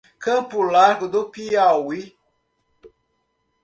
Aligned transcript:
Campo 0.17 0.63
Largo 0.63 1.07
do 1.07 1.29
Piauí 1.29 2.17